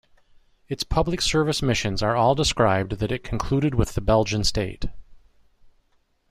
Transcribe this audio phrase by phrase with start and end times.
[0.67, 4.85] Its public service missions are all described that it concluded with the Belgian State.